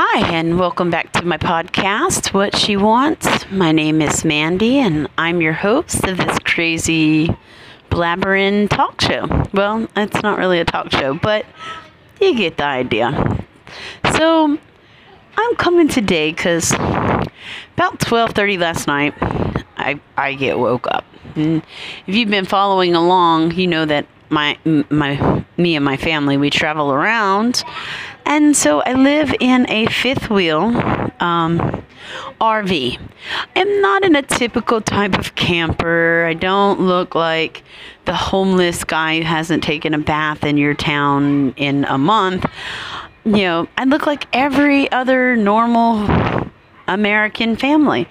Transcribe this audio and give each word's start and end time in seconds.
Hi, 0.00 0.32
and 0.32 0.60
welcome 0.60 0.90
back 0.90 1.10
to 1.14 1.24
my 1.24 1.38
podcast, 1.38 2.32
What 2.32 2.54
She 2.56 2.76
Wants. 2.76 3.50
My 3.50 3.72
name 3.72 4.00
is 4.00 4.24
Mandy, 4.24 4.78
and 4.78 5.08
I'm 5.18 5.40
your 5.40 5.54
host 5.54 6.06
of 6.06 6.18
this 6.18 6.38
crazy 6.44 7.36
blabbering 7.90 8.68
talk 8.68 9.00
show. 9.00 9.26
Well, 9.52 9.88
it's 9.96 10.22
not 10.22 10.38
really 10.38 10.60
a 10.60 10.64
talk 10.64 10.92
show, 10.92 11.14
but 11.14 11.46
you 12.20 12.36
get 12.36 12.58
the 12.58 12.64
idea. 12.64 13.44
So, 14.12 14.56
I'm 15.36 15.56
coming 15.56 15.88
today 15.88 16.30
because 16.30 16.70
about 16.70 17.98
12:30 17.98 18.56
last 18.56 18.86
night, 18.86 19.14
I 19.76 19.98
I 20.16 20.34
get 20.34 20.60
woke 20.60 20.86
up. 20.92 21.04
And 21.34 21.60
if 22.06 22.14
you've 22.14 22.30
been 22.30 22.44
following 22.44 22.94
along, 22.94 23.54
you 23.54 23.66
know 23.66 23.84
that 23.84 24.06
my 24.30 24.58
my 24.90 25.44
me 25.56 25.76
and 25.76 25.84
my 25.84 25.96
family 25.96 26.36
we 26.36 26.50
travel 26.50 26.92
around 26.92 27.64
and 28.28 28.54
so 28.54 28.82
I 28.82 28.92
live 28.92 29.34
in 29.40 29.68
a 29.70 29.86
fifth 29.86 30.28
wheel 30.28 30.64
um, 31.20 31.82
RV. 32.40 32.98
I'm 33.56 33.80
not 33.80 34.04
in 34.04 34.16
a 34.16 34.22
typical 34.22 34.80
type 34.80 35.18
of 35.18 35.34
camper. 35.34 36.26
I 36.28 36.34
don't 36.34 36.80
look 36.80 37.14
like 37.14 37.62
the 38.04 38.14
homeless 38.14 38.84
guy 38.84 39.18
who 39.18 39.24
hasn't 39.24 39.64
taken 39.64 39.94
a 39.94 39.98
bath 39.98 40.44
in 40.44 40.56
your 40.56 40.74
town 40.74 41.54
in 41.56 41.84
a 41.86 41.98
month. 41.98 42.46
You 43.24 43.32
know, 43.32 43.68
I 43.76 43.84
look 43.84 44.06
like 44.06 44.26
every 44.32 44.90
other 44.92 45.36
normal 45.36 46.06
American 46.86 47.56
family. 47.56 48.06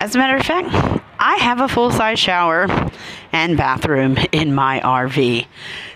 As 0.00 0.14
a 0.14 0.18
matter 0.18 0.36
of 0.36 0.44
fact, 0.44 1.02
I 1.18 1.36
have 1.36 1.60
a 1.60 1.68
full 1.68 1.90
size 1.90 2.18
shower 2.18 2.66
and 3.32 3.56
bathroom 3.56 4.18
in 4.32 4.54
my 4.54 4.80
RV. 4.80 5.46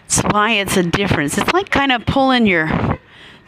That's 0.08 0.22
why 0.32 0.52
it's 0.52 0.76
a 0.76 0.82
difference. 0.82 1.38
It's 1.38 1.52
like 1.52 1.70
kind 1.70 1.92
of 1.92 2.04
pulling 2.04 2.46
your 2.46 2.98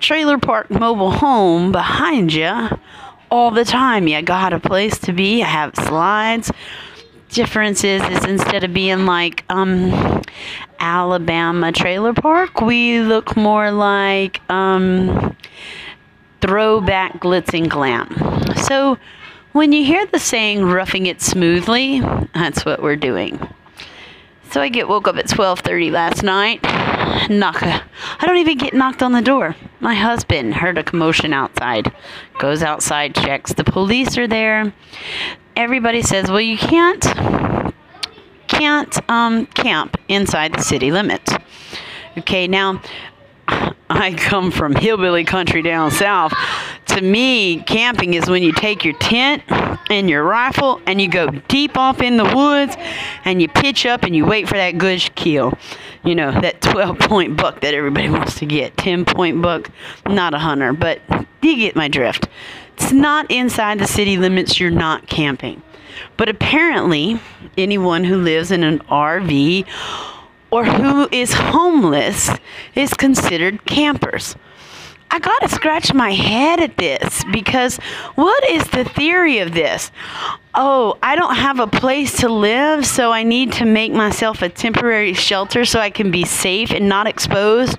trailer 0.01 0.39
park 0.39 0.71
mobile 0.71 1.11
home 1.11 1.73
behind 1.73 2.33
you 2.33 2.69
all 3.31 3.51
the 3.51 3.65
time. 3.65 4.07
You 4.07 4.23
got 4.23 4.53
a 4.53 4.61
place 4.61 4.99
to 5.01 5.13
be. 5.13 5.43
I 5.43 5.47
have 5.47 5.75
slides. 5.75 6.53
Difference 7.31 7.83
is, 7.83 8.03
is 8.05 8.25
instead 8.25 8.63
of 8.63 8.73
being 8.73 9.07
like 9.07 9.45
um, 9.49 10.23
Alabama 10.79 11.73
trailer 11.73 12.15
park, 12.15 12.61
we 12.61 13.01
look 13.01 13.37
more 13.37 13.73
like 13.73 14.41
um, 14.51 15.37
throwback 16.41 17.21
glitz 17.21 17.59
and 17.59 17.69
glam. 17.69 18.09
So 18.57 18.99
when 19.55 19.71
you 19.71 19.85
hear 19.85 20.05
the 20.05 20.19
saying 20.19 20.65
roughing 20.65 21.07
it 21.07 21.23
smoothly, 21.23 22.01
that's 22.35 22.65
what 22.65 22.83
we're 22.83 22.97
doing. 22.97 23.39
So 24.51 24.61
I 24.61 24.69
get 24.69 24.89
woke 24.89 25.07
up 25.07 25.17
at 25.17 25.29
12:30 25.29 25.93
last 25.93 26.25
night. 26.25 26.61
Knock. 27.31 27.63
I 27.63 28.27
don't 28.27 28.39
even 28.39 28.59
get 28.59 28.75
knocked 28.75 29.01
on 29.01 29.13
the 29.13 29.23
door. 29.23 29.55
My 29.79 29.95
husband 29.95 30.55
heard 30.55 30.77
a 30.77 30.83
commotion 30.83 31.33
outside. 31.33 31.93
Goes 32.39 32.65
outside, 32.65 33.15
checks. 33.15 33.53
The 33.53 33.63
police 33.63 34.19
are 34.19 34.27
there. 34.27 34.73
Everybody 35.55 36.03
says, 36.03 36.33
"Well, 36.33 36.41
you 36.41 36.59
can't 36.59 37.05
can't 38.49 39.09
um, 39.09 39.47
camp 39.47 39.97
inside 40.09 40.53
the 40.53 40.63
city 40.63 40.91
limits." 40.91 41.33
Okay, 42.19 42.49
now 42.49 42.83
I 43.89 44.15
come 44.15 44.51
from 44.51 44.75
hillbilly 44.75 45.25
country 45.25 45.63
down 45.63 45.93
south. 45.93 46.33
To 46.95 47.01
me, 47.01 47.61
camping 47.63 48.15
is 48.15 48.31
when 48.31 48.45
you 48.45 48.53
take 48.53 48.85
your 48.85 48.95
tent 48.99 49.43
and 49.91 50.09
your 50.09 50.23
rifle 50.23 50.81
and 50.87 51.01
you 51.01 51.09
go 51.09 51.29
deep 51.49 51.77
off 51.77 52.01
in 52.01 52.17
the 52.17 52.25
woods 52.25 52.77
and 53.25 53.43
you 53.43 53.49
pitch 53.49 53.85
up 53.85 54.05
and 54.05 54.15
you 54.15 54.25
wait 54.25 54.47
for 54.49 54.55
that 54.55 54.79
good 54.79 55.01
kill. 55.17 55.59
You 56.05 56.15
know, 56.15 56.31
that 56.41 56.61
12 56.61 57.01
point 57.01 57.37
buck 57.37 57.63
that 57.63 57.75
everybody 57.75 58.09
wants 58.09 58.39
to 58.39 58.47
get. 58.47 58.77
10 58.77 59.07
point 59.07 59.43
buck, 59.43 59.73
not 60.07 60.35
a 60.35 60.39
hunter, 60.39 60.73
but 60.73 61.01
you 61.43 61.57
get 61.57 61.75
my 61.75 61.89
drift. 61.89 62.29
It's 62.75 62.93
not 62.93 63.29
inside 63.29 63.81
the 63.81 63.89
city 63.89 64.17
limits, 64.17 64.61
you're 64.61 64.71
not 64.71 65.09
camping. 65.09 65.63
But 66.17 66.29
apparently, 66.29 67.21
anyone 67.59 68.05
who 68.05 68.19
lives 68.19 68.53
in 68.53 68.63
an 68.63 68.79
RV 68.81 69.67
or 70.53 70.65
who 70.65 71.09
is 71.11 71.33
homeless 71.33 72.31
is 72.77 72.95
considered 72.95 73.65
campers. 73.67 74.37
I 75.15 75.21
got 75.21 75.43
to 75.43 75.49
scratch 75.49 75.95
my 75.95 76.11
head 76.11 76.59
at 76.59 76.77
this 76.77 77.23
because 77.31 77.77
what 78.17 78.51
is 78.51 78.65
the 78.71 78.85
theory 78.85 79.39
of 79.39 79.55
this? 79.55 79.93
Oh, 80.57 80.99
I 81.05 81.15
don't 81.15 81.37
have 81.37 81.61
a 81.61 81.69
place 81.69 82.17
to 82.19 82.29
live, 82.29 82.85
so 82.85 83.13
I 83.13 83.23
need 83.23 83.53
to 83.53 83.65
make 83.65 83.93
myself 83.93 84.43
a 84.43 84.49
temporary 84.49 85.15
shelter 85.15 85.65
so 85.65 85.79
I 85.79 85.91
can 85.91 86.11
be 86.11 86.25
safe 86.25 86.73
and 86.73 86.89
not 86.89 87.07
exposed 87.07 87.79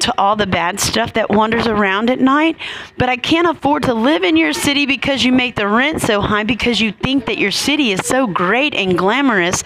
to 0.00 0.12
all 0.18 0.36
the 0.36 0.46
bad 0.46 0.78
stuff 0.78 1.14
that 1.14 1.30
wanders 1.30 1.66
around 1.66 2.10
at 2.10 2.20
night. 2.20 2.58
But 2.98 3.08
I 3.08 3.16
can't 3.16 3.48
afford 3.48 3.84
to 3.84 3.94
live 3.94 4.22
in 4.22 4.36
your 4.36 4.52
city 4.52 4.84
because 4.84 5.24
you 5.24 5.32
make 5.32 5.56
the 5.56 5.68
rent 5.68 6.02
so 6.02 6.20
high 6.20 6.44
because 6.44 6.78
you 6.78 6.92
think 6.92 7.24
that 7.24 7.38
your 7.38 7.52
city 7.52 7.92
is 7.92 8.06
so 8.06 8.26
great 8.26 8.74
and 8.74 8.98
glamorous 8.98 9.64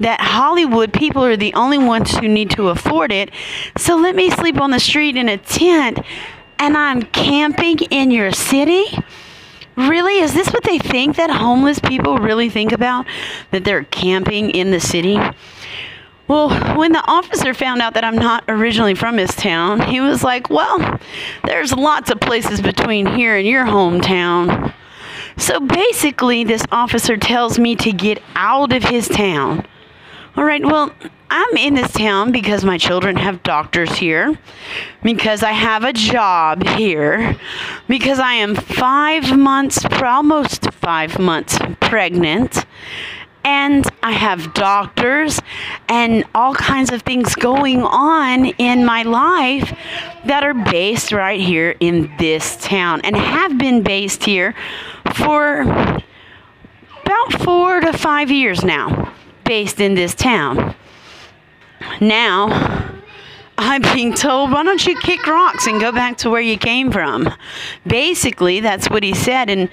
that 0.00 0.22
Hollywood 0.22 0.90
people 0.90 1.22
are 1.22 1.36
the 1.36 1.52
only 1.52 1.78
ones 1.78 2.16
who 2.16 2.28
need 2.28 2.48
to 2.52 2.70
afford 2.70 3.12
it. 3.12 3.30
So 3.76 3.96
let 3.96 4.16
me 4.16 4.30
sleep 4.30 4.58
on 4.58 4.70
the 4.70 4.80
street 4.80 5.16
in 5.16 5.28
a 5.28 5.36
tent 5.36 5.98
and 6.58 6.76
I'm 6.76 7.02
camping 7.02 7.78
in 7.90 8.10
your 8.10 8.32
city? 8.32 8.84
Really? 9.76 10.18
Is 10.18 10.32
this 10.32 10.48
what 10.52 10.64
they 10.64 10.78
think 10.78 11.16
that 11.16 11.30
homeless 11.30 11.78
people 11.78 12.18
really 12.18 12.48
think 12.48 12.72
about? 12.72 13.06
That 13.50 13.64
they're 13.64 13.84
camping 13.84 14.50
in 14.50 14.70
the 14.70 14.80
city? 14.80 15.18
Well, 16.28 16.48
when 16.76 16.92
the 16.92 17.04
officer 17.06 17.54
found 17.54 17.82
out 17.82 17.94
that 17.94 18.02
I'm 18.02 18.16
not 18.16 18.42
originally 18.48 18.94
from 18.94 19.16
his 19.16 19.34
town, 19.36 19.80
he 19.80 20.00
was 20.00 20.24
like, 20.24 20.50
Well, 20.50 20.98
there's 21.44 21.72
lots 21.72 22.10
of 22.10 22.18
places 22.20 22.60
between 22.60 23.06
here 23.06 23.36
and 23.36 23.46
your 23.46 23.64
hometown. 23.64 24.74
So 25.36 25.60
basically, 25.60 26.44
this 26.44 26.64
officer 26.72 27.16
tells 27.16 27.58
me 27.58 27.76
to 27.76 27.92
get 27.92 28.22
out 28.34 28.72
of 28.72 28.82
his 28.82 29.08
town. 29.08 29.66
All 30.36 30.44
right, 30.44 30.62
well, 30.62 30.92
I'm 31.30 31.56
in 31.56 31.72
this 31.72 31.90
town 31.92 32.30
because 32.30 32.62
my 32.62 32.76
children 32.76 33.16
have 33.16 33.42
doctors 33.42 33.96
here, 33.96 34.38
because 35.02 35.42
I 35.42 35.52
have 35.52 35.82
a 35.82 35.94
job 35.94 36.62
here, 36.62 37.38
because 37.88 38.18
I 38.18 38.34
am 38.34 38.54
five 38.54 39.34
months, 39.34 39.82
almost 40.02 40.70
five 40.74 41.18
months 41.18 41.58
pregnant, 41.80 42.66
and 43.44 43.88
I 44.02 44.12
have 44.12 44.52
doctors 44.52 45.40
and 45.88 46.24
all 46.34 46.54
kinds 46.54 46.92
of 46.92 47.00
things 47.00 47.34
going 47.34 47.82
on 47.82 48.44
in 48.44 48.84
my 48.84 49.04
life 49.04 49.74
that 50.26 50.44
are 50.44 50.52
based 50.52 51.12
right 51.12 51.40
here 51.40 51.76
in 51.80 52.12
this 52.18 52.58
town 52.62 53.00
and 53.04 53.16
have 53.16 53.56
been 53.56 53.82
based 53.82 54.24
here 54.24 54.54
for 55.14 55.62
about 55.62 57.32
four 57.42 57.80
to 57.80 57.94
five 57.94 58.30
years 58.30 58.62
now, 58.62 59.05
based 59.46 59.80
in 59.80 59.94
this 59.94 60.14
town. 60.14 60.74
Now, 62.00 63.00
I'm 63.58 63.82
being 63.94 64.12
told, 64.12 64.52
why 64.52 64.62
don't 64.62 64.84
you 64.86 64.98
kick 65.00 65.26
rocks 65.26 65.66
and 65.66 65.80
go 65.80 65.92
back 65.92 66.18
to 66.18 66.30
where 66.30 66.40
you 66.40 66.58
came 66.58 66.92
from? 66.92 67.28
Basically, 67.86 68.60
that's 68.60 68.90
what 68.90 69.02
he 69.02 69.14
said 69.14 69.48
in 69.48 69.70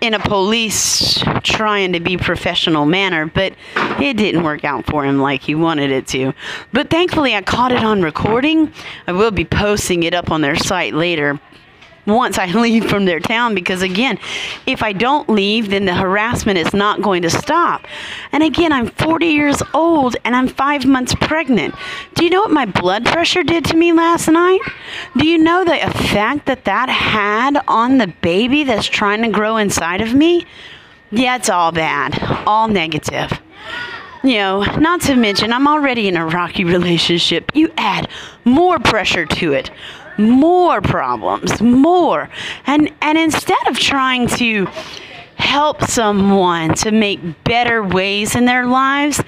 in 0.00 0.14
a 0.14 0.18
police 0.18 1.22
trying 1.42 1.92
to 1.92 2.00
be 2.00 2.16
professional 2.16 2.86
manner, 2.86 3.26
but 3.26 3.52
it 4.00 4.16
didn't 4.16 4.42
work 4.42 4.64
out 4.64 4.86
for 4.86 5.04
him 5.04 5.20
like 5.20 5.42
he 5.42 5.54
wanted 5.54 5.90
it 5.90 6.06
to. 6.06 6.32
But 6.72 6.88
thankfully, 6.88 7.34
I 7.34 7.42
caught 7.42 7.70
it 7.70 7.84
on 7.84 8.00
recording. 8.00 8.72
I 9.06 9.12
will 9.12 9.30
be 9.30 9.44
posting 9.44 10.04
it 10.04 10.14
up 10.14 10.30
on 10.30 10.40
their 10.40 10.56
site 10.56 10.94
later 10.94 11.38
once 12.10 12.38
I 12.38 12.46
leave 12.52 12.88
from 12.88 13.04
their 13.04 13.20
town 13.20 13.54
because, 13.54 13.82
again, 13.82 14.18
if 14.66 14.82
I 14.82 14.92
don't 14.92 15.28
leave, 15.28 15.70
then 15.70 15.84
the 15.84 15.94
harassment 15.94 16.58
is 16.58 16.72
not 16.72 17.02
going 17.02 17.22
to 17.22 17.30
stop. 17.30 17.86
And 18.32 18.42
again, 18.42 18.72
I'm 18.72 18.86
40 18.86 19.26
years 19.26 19.62
old 19.74 20.16
and 20.24 20.34
I'm 20.34 20.48
five 20.48 20.86
months 20.86 21.14
pregnant. 21.14 21.74
Do 22.14 22.24
you 22.24 22.30
know 22.30 22.40
what 22.40 22.50
my 22.50 22.66
blood 22.66 23.04
pressure 23.06 23.42
did 23.42 23.64
to 23.66 23.76
me 23.76 23.92
last 23.92 24.28
night? 24.28 24.60
Do 25.16 25.26
you 25.26 25.38
know 25.38 25.64
the 25.64 25.86
effect 25.86 26.46
that 26.46 26.64
that 26.64 26.88
had 26.88 27.62
on 27.68 27.98
the 27.98 28.08
baby 28.20 28.64
that's 28.64 28.86
trying 28.86 29.22
to 29.22 29.28
grow 29.28 29.56
inside 29.56 30.00
of 30.00 30.14
me? 30.14 30.46
Yeah, 31.10 31.36
it's 31.36 31.50
all 31.50 31.72
bad, 31.72 32.22
all 32.46 32.68
negative. 32.68 33.40
You 34.22 34.34
know, 34.34 34.62
not 34.78 35.00
to 35.02 35.16
mention, 35.16 35.52
I'm 35.52 35.66
already 35.66 36.06
in 36.06 36.16
a 36.16 36.26
rocky 36.26 36.64
relationship. 36.64 37.50
You 37.54 37.72
add 37.76 38.08
more 38.44 38.78
pressure 38.78 39.24
to 39.24 39.52
it 39.54 39.70
more 40.20 40.80
problems, 40.80 41.60
more. 41.60 42.28
And 42.66 42.92
and 43.00 43.16
instead 43.18 43.66
of 43.68 43.78
trying 43.78 44.28
to 44.28 44.66
help 45.36 45.82
someone 45.84 46.74
to 46.74 46.90
make 46.90 47.20
better 47.44 47.82
ways 47.82 48.36
in 48.36 48.44
their 48.44 48.66
lives, 48.66 49.22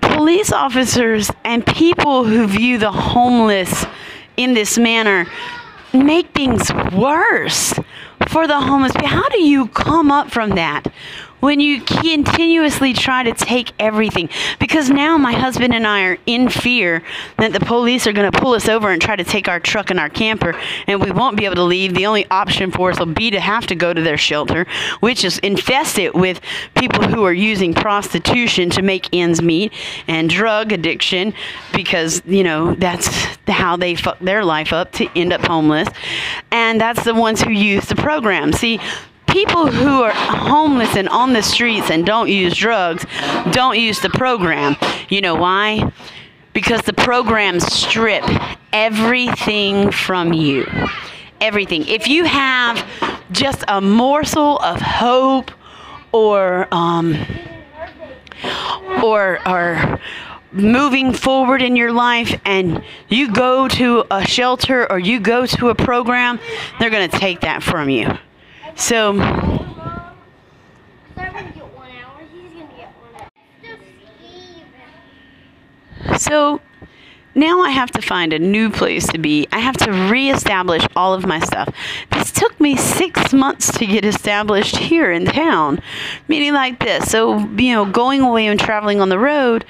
police 0.00 0.52
officers 0.52 1.30
and 1.44 1.64
people 1.66 2.24
who 2.24 2.46
view 2.46 2.78
the 2.78 2.92
homeless 2.92 3.86
in 4.36 4.54
this 4.54 4.78
manner 4.78 5.26
make 5.92 6.32
things 6.32 6.72
worse 6.92 7.74
for 8.28 8.46
the 8.46 8.60
homeless. 8.60 8.92
How 8.96 9.28
do 9.28 9.40
you 9.40 9.68
come 9.68 10.10
up 10.10 10.30
from 10.30 10.50
that? 10.50 10.86
When 11.42 11.58
you 11.58 11.80
continuously 11.80 12.92
try 12.92 13.24
to 13.24 13.32
take 13.32 13.72
everything, 13.80 14.28
because 14.60 14.88
now 14.88 15.18
my 15.18 15.32
husband 15.32 15.74
and 15.74 15.84
I 15.84 16.04
are 16.04 16.18
in 16.24 16.48
fear 16.48 17.02
that 17.36 17.52
the 17.52 17.58
police 17.58 18.06
are 18.06 18.12
going 18.12 18.30
to 18.30 18.40
pull 18.40 18.54
us 18.54 18.68
over 18.68 18.92
and 18.92 19.02
try 19.02 19.16
to 19.16 19.24
take 19.24 19.48
our 19.48 19.58
truck 19.58 19.90
and 19.90 19.98
our 19.98 20.08
camper, 20.08 20.54
and 20.86 21.02
we 21.02 21.10
won't 21.10 21.36
be 21.36 21.44
able 21.44 21.56
to 21.56 21.64
leave. 21.64 21.94
The 21.94 22.06
only 22.06 22.30
option 22.30 22.70
for 22.70 22.92
us 22.92 23.00
will 23.00 23.06
be 23.06 23.32
to 23.32 23.40
have 23.40 23.66
to 23.66 23.74
go 23.74 23.92
to 23.92 24.00
their 24.00 24.16
shelter, 24.16 24.68
which 25.00 25.24
is 25.24 25.38
infested 25.38 26.14
with 26.14 26.40
people 26.76 27.02
who 27.02 27.24
are 27.24 27.32
using 27.32 27.74
prostitution 27.74 28.70
to 28.70 28.82
make 28.82 29.08
ends 29.12 29.42
meet 29.42 29.72
and 30.06 30.30
drug 30.30 30.70
addiction 30.70 31.34
because, 31.74 32.22
you 32.24 32.44
know, 32.44 32.76
that's 32.76 33.08
how 33.48 33.76
they 33.76 33.96
fuck 33.96 34.20
their 34.20 34.44
life 34.44 34.72
up 34.72 34.92
to 34.92 35.08
end 35.18 35.32
up 35.32 35.40
homeless. 35.40 35.88
And 36.52 36.80
that's 36.80 37.02
the 37.02 37.16
ones 37.16 37.42
who 37.42 37.50
use 37.50 37.86
the 37.86 37.96
program. 37.96 38.52
See, 38.52 38.78
people 39.32 39.66
who 39.66 40.02
are 40.02 40.12
homeless 40.12 40.94
and 40.96 41.08
on 41.08 41.32
the 41.32 41.42
streets 41.42 41.90
and 41.90 42.04
don't 42.04 42.28
use 42.28 42.54
drugs 42.54 43.06
don't 43.50 43.78
use 43.78 44.00
the 44.00 44.10
program. 44.10 44.76
You 45.08 45.20
know 45.20 45.34
why? 45.34 45.92
Because 46.52 46.82
the 46.82 46.92
programs 46.92 47.64
strip 47.64 48.24
everything 48.72 49.90
from 49.90 50.32
you. 50.32 50.66
Everything. 51.40 51.86
If 51.88 52.08
you 52.08 52.24
have 52.24 52.86
just 53.32 53.64
a 53.68 53.80
morsel 53.80 54.58
of 54.58 54.80
hope 54.80 55.50
or 56.12 56.68
um, 56.72 57.16
or 59.02 59.38
or 59.48 60.00
moving 60.52 61.12
forward 61.14 61.62
in 61.62 61.76
your 61.76 61.92
life 61.92 62.38
and 62.44 62.84
you 63.08 63.32
go 63.32 63.66
to 63.68 64.04
a 64.10 64.24
shelter 64.26 64.90
or 64.90 64.98
you 64.98 65.18
go 65.18 65.46
to 65.46 65.70
a 65.70 65.74
program, 65.74 66.38
they're 66.78 66.90
going 66.90 67.08
to 67.08 67.18
take 67.18 67.40
that 67.40 67.62
from 67.62 67.88
you. 67.88 68.06
So 68.76 69.12
So 76.18 76.60
now 77.34 77.60
I 77.60 77.70
have 77.70 77.90
to 77.92 78.02
find 78.02 78.32
a 78.32 78.38
new 78.38 78.70
place 78.70 79.06
to 79.08 79.18
be. 79.18 79.48
I 79.52 79.58
have 79.58 79.76
to 79.78 79.90
reestablish 79.90 80.86
all 80.94 81.14
of 81.14 81.26
my 81.26 81.40
stuff. 81.40 81.74
This 82.10 82.30
took 82.30 82.58
me 82.60 82.76
six 82.76 83.32
months 83.32 83.76
to 83.78 83.86
get 83.86 84.04
established 84.04 84.76
here 84.76 85.10
in 85.10 85.24
town, 85.24 85.82
meaning 86.28 86.52
like 86.52 86.78
this. 86.78 87.10
So, 87.10 87.38
you 87.38 87.72
know, 87.72 87.86
going 87.86 88.20
away 88.20 88.46
and 88.46 88.60
traveling 88.60 89.00
on 89.00 89.08
the 89.08 89.18
road, 89.18 89.64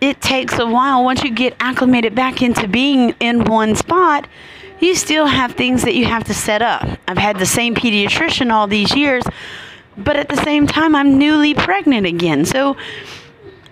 it 0.00 0.20
takes 0.20 0.58
a 0.58 0.66
while. 0.66 1.02
Once 1.02 1.24
you 1.24 1.30
get 1.30 1.56
acclimated 1.58 2.14
back 2.14 2.40
into 2.42 2.68
being 2.68 3.14
in 3.18 3.44
one 3.44 3.74
spot, 3.74 4.28
you 4.80 4.94
still 4.94 5.26
have 5.26 5.52
things 5.52 5.82
that 5.82 5.94
you 5.94 6.04
have 6.06 6.24
to 6.24 6.34
set 6.34 6.62
up. 6.62 6.86
I've 7.08 7.18
had 7.18 7.38
the 7.38 7.46
same 7.46 7.74
pediatrician 7.74 8.52
all 8.52 8.66
these 8.66 8.94
years, 8.94 9.24
but 9.96 10.16
at 10.16 10.28
the 10.28 10.36
same 10.36 10.66
time, 10.66 10.94
I'm 10.94 11.18
newly 11.18 11.54
pregnant 11.54 12.06
again. 12.06 12.44
So, 12.44 12.76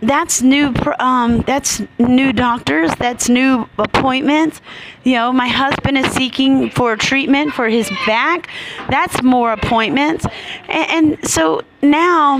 that's 0.06 0.42
new 0.42 0.74
um, 0.98 1.40
that's 1.42 1.82
new 1.98 2.32
doctors 2.32 2.90
that's 2.96 3.28
new 3.28 3.66
appointments 3.78 4.60
you 5.02 5.14
know 5.14 5.32
my 5.32 5.48
husband 5.48 5.96
is 5.96 6.06
seeking 6.12 6.70
for 6.70 6.96
treatment 6.96 7.52
for 7.52 7.68
his 7.68 7.88
back 8.06 8.48
that's 8.90 9.22
more 9.22 9.52
appointments 9.52 10.26
and, 10.68 11.14
and 11.14 11.28
so 11.28 11.62
now 11.80 12.38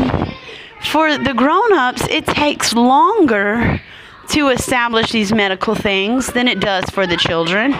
for 0.82 1.16
the 1.16 1.32
grown-ups 1.32 2.06
it 2.08 2.26
takes 2.26 2.75
longer 2.75 3.81
to 4.28 4.49
establish 4.49 5.12
these 5.12 5.32
medical 5.32 5.75
things 5.75 6.26
than 6.28 6.49
it 6.49 6.61
does 6.61 6.84
for 6.90 7.06
the 7.06 7.16
children 7.16 7.75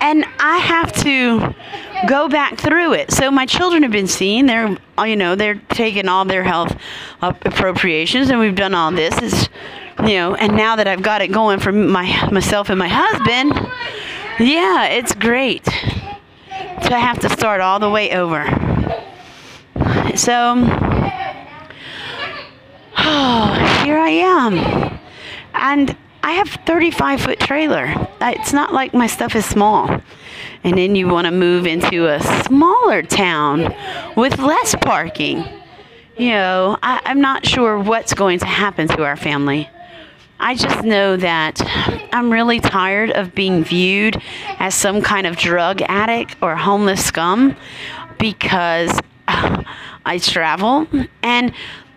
and 0.00 0.24
I 0.38 0.58
have 0.58 0.92
to 1.02 1.54
go 2.06 2.28
back 2.28 2.58
through 2.58 2.94
it. 2.94 3.10
So 3.10 3.30
my 3.30 3.46
children 3.46 3.82
have 3.82 3.92
been 3.92 4.06
seen. 4.06 4.46
They're, 4.46 4.76
you 4.98 5.16
know, 5.16 5.34
they're 5.34 5.60
taking 5.70 6.08
all 6.08 6.24
their 6.24 6.44
health 6.44 6.76
appropriations, 7.22 8.30
and 8.30 8.38
we've 8.38 8.54
done 8.54 8.74
all 8.74 8.90
this. 8.92 9.20
Is, 9.22 9.48
you 10.00 10.14
know, 10.16 10.34
and 10.34 10.56
now 10.56 10.76
that 10.76 10.86
I've 10.86 11.02
got 11.02 11.22
it 11.22 11.28
going 11.28 11.60
for 11.60 11.72
my 11.72 12.28
myself 12.30 12.70
and 12.70 12.78
my 12.78 12.88
husband, 12.88 13.54
yeah, 14.38 14.86
it's 14.86 15.14
great 15.14 15.64
to 15.64 16.98
have 16.98 17.18
to 17.20 17.30
start 17.30 17.60
all 17.60 17.78
the 17.78 17.90
way 17.90 18.12
over. 18.12 18.44
So, 20.16 20.54
oh, 22.98 23.80
here 23.84 23.98
I 23.98 24.10
am, 24.10 24.98
and 25.54 25.96
I 26.24 26.32
have 26.32 26.48
35 26.64 27.20
foot 27.20 27.38
trailer. 27.38 27.94
It's 28.22 28.54
not 28.54 28.72
like 28.72 28.94
my 28.94 29.06
stuff 29.06 29.36
is 29.36 29.44
small. 29.44 30.00
And 30.64 30.78
then 30.78 30.94
you 30.96 31.06
want 31.06 31.26
to 31.26 31.30
move 31.30 31.66
into 31.66 32.06
a 32.06 32.18
smaller 32.44 33.02
town 33.02 33.74
with 34.16 34.38
less 34.38 34.74
parking. 34.76 35.44
You 36.16 36.30
know, 36.30 36.78
I, 36.82 37.02
I'm 37.04 37.20
not 37.20 37.44
sure 37.44 37.78
what's 37.78 38.14
going 38.14 38.38
to 38.38 38.46
happen 38.46 38.88
to 38.88 39.04
our 39.04 39.16
family. 39.16 39.68
I 40.40 40.54
just 40.54 40.82
know 40.82 41.18
that 41.18 41.60
I'm 42.10 42.32
really 42.32 42.58
tired 42.58 43.10
of 43.10 43.34
being 43.34 43.62
viewed 43.62 44.16
as 44.58 44.74
some 44.74 45.02
kind 45.02 45.26
of 45.26 45.36
drug 45.36 45.82
addict 45.82 46.36
or 46.40 46.56
homeless 46.56 47.04
scum 47.04 47.54
because 48.18 48.98
uh, 49.28 49.62
I 50.06 50.16
travel 50.16 50.86
and 51.22 51.52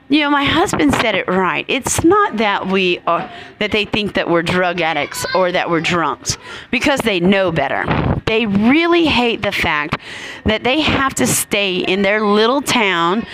you 0.09 0.21
know, 0.21 0.29
my 0.29 0.45
husband 0.45 0.93
said 0.95 1.15
it 1.15 1.27
right. 1.27 1.65
It's 1.67 2.03
not 2.03 2.37
that 2.37 2.67
we 2.67 2.99
are 3.05 3.29
that 3.59 3.71
they 3.71 3.83
think 3.83 4.13
that 4.13 4.29
we're 4.29 4.41
drug 4.41 4.79
addicts 4.79 5.25
or 5.35 5.51
that 5.51 5.69
we're 5.69 5.81
drunks 5.81 6.37
because 6.71 7.01
they 7.01 7.19
know 7.19 7.51
better. 7.51 7.85
They 8.25 8.45
really 8.45 9.05
hate 9.05 9.41
the 9.41 9.51
fact 9.51 9.97
that 10.45 10.63
they 10.63 10.79
have 10.79 11.13
to 11.15 11.27
stay 11.27 11.77
in 11.77 12.03
their 12.03 12.25
little 12.25 12.61
town, 12.61 13.25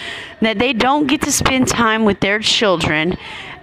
that 0.41 0.57
they 0.57 0.73
don't 0.73 1.05
get 1.05 1.21
to 1.23 1.31
spend 1.31 1.67
time 1.67 2.05
with 2.05 2.19
their 2.21 2.39
children, 2.39 3.17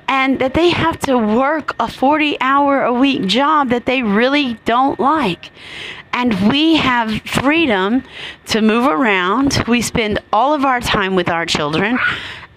and 0.06 0.38
that 0.38 0.54
they 0.54 0.70
have 0.70 0.98
to 1.00 1.18
work 1.18 1.74
a 1.80 1.88
40 1.88 2.40
hour 2.40 2.82
a 2.82 2.92
week 2.92 3.26
job 3.26 3.70
that 3.70 3.86
they 3.86 4.02
really 4.02 4.54
don't 4.64 5.00
like. 5.00 5.50
And 6.12 6.50
we 6.50 6.76
have 6.76 7.22
freedom 7.22 8.02
to 8.46 8.60
move 8.60 8.86
around. 8.86 9.64
We 9.68 9.80
spend 9.82 10.18
all 10.32 10.52
of 10.52 10.64
our 10.64 10.80
time 10.80 11.14
with 11.14 11.28
our 11.28 11.46
children 11.46 11.98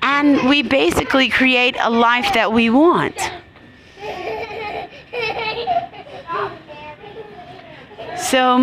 and 0.03 0.49
we 0.49 0.61
basically 0.61 1.29
create 1.29 1.77
a 1.79 1.89
life 1.89 2.33
that 2.33 2.51
we 2.51 2.69
want. 2.69 3.17
So, 8.17 8.57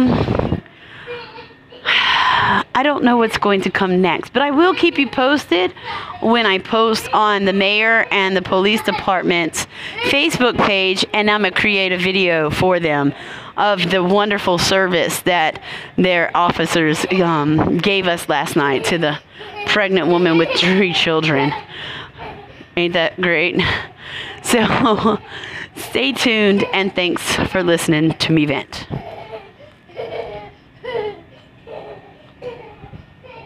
I 2.74 2.82
don't 2.82 3.04
know 3.04 3.16
what's 3.16 3.38
going 3.38 3.62
to 3.62 3.70
come 3.70 4.02
next, 4.02 4.32
but 4.32 4.42
I 4.42 4.50
will 4.50 4.74
keep 4.74 4.98
you 4.98 5.08
posted 5.08 5.72
when 6.20 6.44
I 6.44 6.58
post 6.58 7.08
on 7.12 7.46
the 7.46 7.52
mayor 7.52 8.06
and 8.10 8.36
the 8.36 8.42
police 8.42 8.82
department's 8.82 9.66
Facebook 10.04 10.58
page, 10.58 11.06
and 11.14 11.30
I'm 11.30 11.42
going 11.42 11.54
to 11.54 11.60
create 11.60 11.92
a 11.92 11.98
video 11.98 12.50
for 12.50 12.78
them 12.78 13.14
of 13.56 13.90
the 13.90 14.02
wonderful 14.02 14.58
service 14.58 15.20
that 15.20 15.62
their 15.96 16.34
officers 16.36 17.04
um, 17.20 17.78
gave 17.78 18.06
us 18.06 18.28
last 18.28 18.56
night 18.56 18.84
to 18.84 18.98
the 18.98 19.18
pregnant 19.66 20.08
woman 20.08 20.38
with 20.38 20.48
three 20.56 20.92
children. 20.92 21.52
Ain't 22.76 22.94
that 22.94 23.20
great? 23.20 23.60
So 24.42 25.18
stay 25.76 26.12
tuned 26.12 26.64
and 26.72 26.92
thanks 26.92 27.22
for 27.50 27.62
listening 27.62 28.14
to 28.14 28.32
me 28.32 28.46
vent. 28.46 28.86